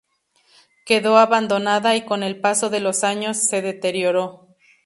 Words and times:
Quedó 0.83 1.19
abandonada 1.19 1.95
y 1.95 2.05
con 2.05 2.23
el 2.23 2.39
paso 2.41 2.71
de 2.71 2.79
los 2.79 3.03
años 3.03 3.37
se 3.37 3.61
deterioró. 3.61 4.47